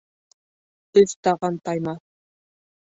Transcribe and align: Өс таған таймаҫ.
Өс 1.03 1.15
таған 1.29 1.63
таймаҫ. 1.69 2.05